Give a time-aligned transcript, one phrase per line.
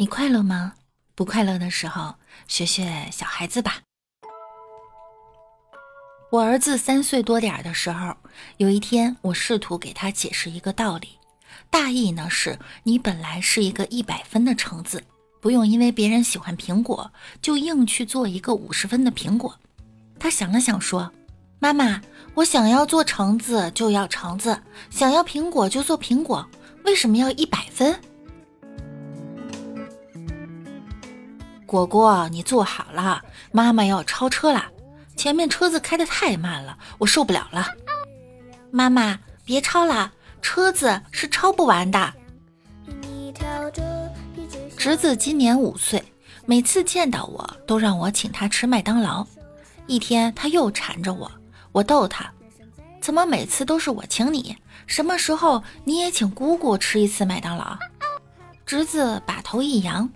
[0.00, 0.72] 你快乐吗？
[1.14, 2.14] 不快乐的时候，
[2.48, 3.82] 学学小孩子吧。
[6.30, 8.16] 我儿子三岁多点儿的时候，
[8.56, 11.18] 有一天，我试图给他解释一个道理，
[11.68, 15.04] 大意呢是：你本来是一个一百分的橙子，
[15.38, 17.12] 不用因为别人喜欢苹果，
[17.42, 19.54] 就硬去做一个五十分的苹果。
[20.18, 21.12] 他想了想说。
[21.58, 22.00] 妈妈，
[22.32, 26.48] 我想要做橙子就要橙子，想要苹果就做苹果，
[26.86, 28.00] 为什么要一百分？
[31.70, 33.22] 果果，你坐好了，
[33.52, 34.64] 妈妈要超车了，
[35.14, 37.64] 前面车子开的太慢了，我受不了了。
[38.72, 40.10] 妈妈，别超了，
[40.42, 42.12] 车子是超不完的。
[44.76, 46.02] 侄子今年五岁，
[46.44, 49.24] 每次见到我都让我请他吃麦当劳，
[49.86, 51.30] 一天他又缠着我。
[51.70, 52.28] 我逗他，
[53.00, 54.56] 怎么每次都是我请你？
[54.88, 57.78] 什么时候你也请姑姑吃一次麦当劳？
[58.66, 60.10] 侄子把头一扬，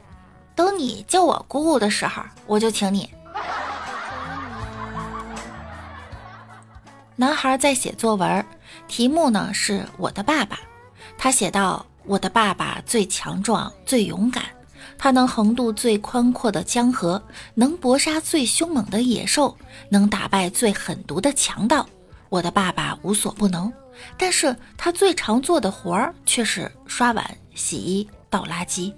[0.55, 3.11] 等你叫我姑姑的时候，我就请你。
[7.17, 8.45] 男孩在写作文，
[8.89, 10.59] 题目呢是我的爸爸。
[11.17, 14.45] 他写道：“我的爸爸最强壮、最勇敢。”
[14.99, 17.23] 他能横渡最宽阔的江河，
[17.55, 19.57] 能搏杀最凶猛的野兽，
[19.89, 21.87] 能打败最狠毒的强盗。
[22.29, 23.73] 我的爸爸无所不能，
[24.19, 28.93] 但是他最常做的活儿却是刷碗、洗衣、倒垃圾。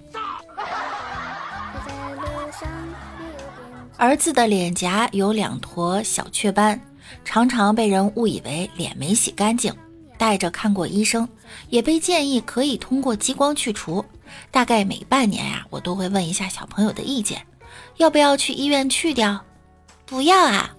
[3.97, 6.81] 儿子的脸颊有两坨小雀斑，
[7.25, 9.75] 常常被人误以为脸没洗干净，
[10.19, 11.29] 带着看过医生，
[11.71, 14.05] 也被建议可以通过激光去除。
[14.51, 17.47] 大概每半年呀，我都会问一下小朋友的意见，
[17.97, 19.43] 要不要去医院去掉？
[20.05, 20.71] 不要啊，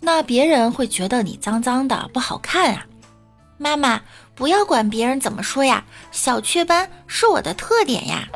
[0.00, 2.86] 那别人会觉得你脏脏的不好看啊。
[3.56, 4.00] 妈妈，
[4.34, 8.28] 不要管别人怎么说呀，小雀斑是我的特点呀。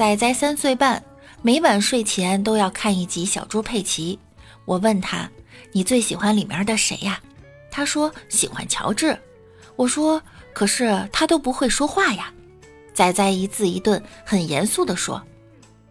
[0.00, 1.04] 仔仔三岁半，
[1.42, 4.18] 每晚睡前都要看一集《小猪佩奇》。
[4.64, 5.30] 我问他，
[5.72, 7.20] 你最喜欢里面的谁呀？
[7.70, 9.14] 他说喜欢乔治。
[9.76, 10.22] 我说。
[10.54, 12.32] 可是他都不会说话呀，
[12.94, 15.22] 仔仔一字一顿，很严肃地说：“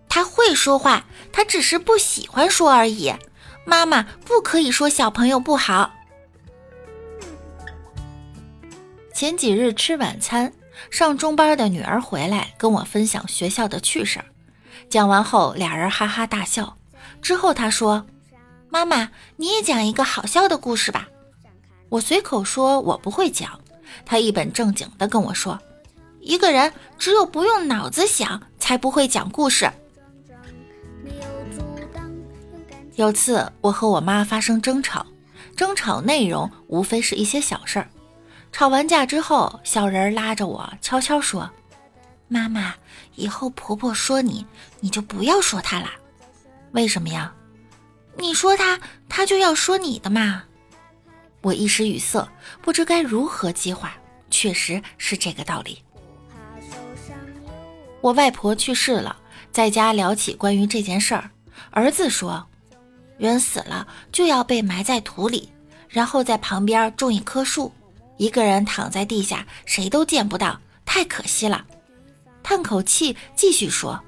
[0.09, 3.13] 他会说话，他只是不喜欢说而已。
[3.63, 5.93] 妈妈不可以说小朋友不好。”
[9.13, 10.51] 前几日吃晚餐，
[10.89, 14.25] 上中班的女儿回来跟我分享学校的趣事儿，
[14.89, 16.77] 讲完后俩人哈哈大笑。
[17.21, 18.05] 之后她说
[18.69, 21.07] ：“妈妈，你也讲一个好笑的故事吧。”
[21.89, 23.59] 我随口说：“我不会讲。”
[24.05, 25.59] 她一本正经地跟我说
[26.21, 29.69] ：“一个人只有不用脑子想，才不会讲故事。”
[32.95, 35.05] 有次我和我妈发生争吵，
[35.55, 37.89] 争吵内容无非是一些小事儿。
[38.51, 41.49] 吵完架之后，小人拉着我悄悄说
[42.27, 42.75] ：“妈妈，
[43.15, 44.45] 以后婆婆说你，
[44.79, 45.93] 你就不要说她啦。
[46.71, 47.33] 为什么呀？
[48.17, 50.43] 你说她，她就要说你的嘛。”
[51.41, 52.27] 我一时语塞，
[52.61, 53.93] 不知该如何接话。
[54.31, 55.81] 确实是这个道理。
[57.99, 59.17] 我外婆去世了，
[59.51, 61.31] 在家聊起关于这件事儿，
[61.71, 62.45] 儿子说
[63.17, 65.51] ：“人死了就要被埋在土里，
[65.87, 67.73] 然后在旁边种一棵树，
[68.19, 71.65] 一个人躺在地下，谁都见不到，太可惜了。”
[72.43, 74.03] 叹口气，继续说：“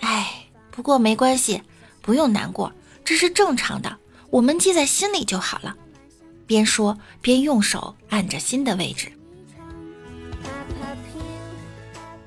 [0.00, 1.60] 哎，不过没关系，
[2.00, 2.72] 不用难过，
[3.04, 3.98] 这是正常的，
[4.30, 5.76] 我们记在心里就好了。”
[6.46, 9.10] 边说边用手按着心的位置。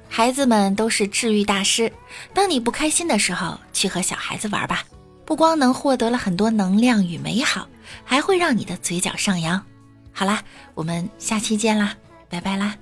[0.10, 1.92] 孩子们都是治愈大师。
[2.34, 4.84] 当你不开心的时候，去和小孩子玩吧，
[5.26, 7.68] 不光能获得了很多能量与美好，
[8.04, 9.66] 还会让你的嘴角上扬。
[10.18, 10.42] 好啦，
[10.74, 11.94] 我们下期见啦，
[12.30, 12.78] 拜拜啦。